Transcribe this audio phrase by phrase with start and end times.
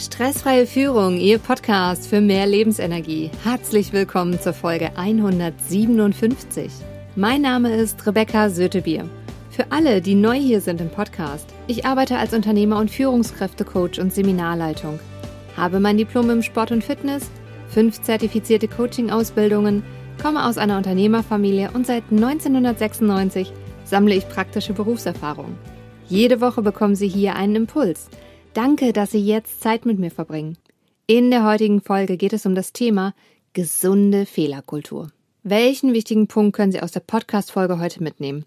[0.00, 3.32] Stressfreie Führung, Ihr Podcast für mehr Lebensenergie.
[3.42, 6.70] Herzlich willkommen zur Folge 157.
[7.16, 9.10] Mein Name ist Rebecca Sötebier.
[9.50, 14.14] Für alle, die neu hier sind im Podcast, ich arbeite als Unternehmer und Führungskräftecoach und
[14.14, 15.00] Seminarleitung.
[15.56, 17.28] Habe mein Diplom im Sport und Fitness,
[17.68, 19.82] fünf zertifizierte Coaching-Ausbildungen,
[20.22, 23.52] komme aus einer Unternehmerfamilie und seit 1996
[23.84, 25.58] sammle ich praktische Berufserfahrung.
[26.08, 28.08] Jede Woche bekommen Sie hier einen Impuls–
[28.58, 30.58] Danke, dass Sie jetzt Zeit mit mir verbringen.
[31.06, 33.14] In der heutigen Folge geht es um das Thema
[33.52, 35.12] gesunde Fehlerkultur.
[35.44, 38.46] Welchen wichtigen Punkt können Sie aus der Podcast-Folge heute mitnehmen?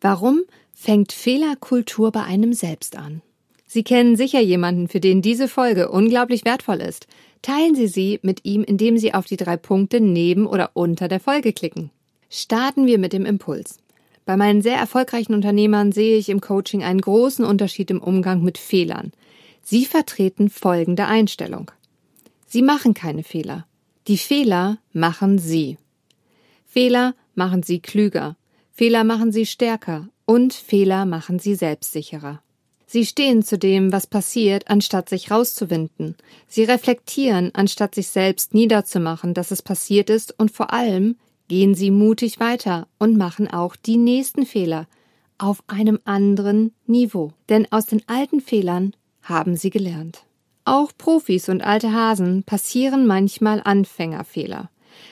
[0.00, 0.40] Warum
[0.74, 3.22] fängt Fehlerkultur bei einem selbst an?
[3.68, 7.06] Sie kennen sicher jemanden, für den diese Folge unglaublich wertvoll ist.
[7.40, 11.20] Teilen Sie sie mit ihm, indem Sie auf die drei Punkte neben oder unter der
[11.20, 11.92] Folge klicken.
[12.30, 13.78] Starten wir mit dem Impuls.
[14.24, 18.58] Bei meinen sehr erfolgreichen Unternehmern sehe ich im Coaching einen großen Unterschied im Umgang mit
[18.58, 19.12] Fehlern.
[19.62, 21.70] Sie vertreten folgende Einstellung.
[22.46, 23.66] Sie machen keine Fehler.
[24.08, 25.78] Die Fehler machen Sie.
[26.66, 28.36] Fehler machen Sie klüger.
[28.72, 30.08] Fehler machen Sie stärker.
[30.24, 32.42] Und Fehler machen Sie selbstsicherer.
[32.86, 36.14] Sie stehen zu dem, was passiert, anstatt sich rauszuwinden.
[36.46, 41.16] Sie reflektieren, anstatt sich selbst niederzumachen, dass es passiert ist, und vor allem
[41.48, 44.88] gehen Sie mutig weiter und machen auch die nächsten Fehler
[45.38, 47.32] auf einem anderen Niveau.
[47.48, 50.24] Denn aus den alten Fehlern haben sie gelernt.
[50.64, 54.70] Auch Profis und alte Hasen passieren manchmal Anfängerfehler.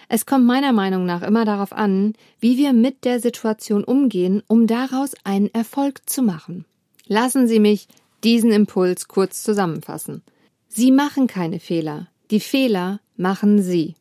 [0.08, 4.66] Es kommt meiner Meinung nach immer darauf an, wie wir mit der Situation umgehen, um
[4.66, 6.64] daraus einen Erfolg zu machen.
[7.06, 7.88] Lassen Sie mich
[8.22, 10.22] diesen Impuls kurz zusammenfassen.
[10.68, 12.08] Sie machen keine Fehler.
[12.30, 13.94] Die Fehler machen Sie.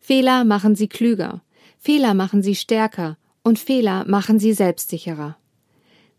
[0.00, 1.42] Fehler machen Sie klüger.
[1.78, 3.16] Fehler machen Sie stärker.
[3.42, 5.36] Und Fehler machen Sie selbstsicherer.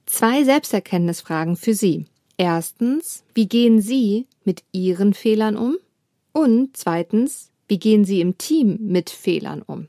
[0.06, 2.06] Zwei Selbsterkenntnisfragen für Sie.
[2.44, 5.78] Erstens, wie gehen Sie mit Ihren Fehlern um?
[6.32, 9.88] Und zweitens, wie gehen Sie im Team mit Fehlern um?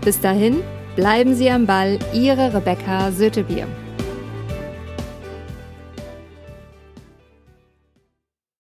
[0.04, 0.62] Bis dahin,
[0.96, 3.68] bleiben Sie am Ball, Ihre Rebecca Sötebier.